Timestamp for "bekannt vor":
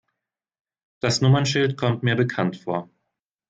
2.15-2.89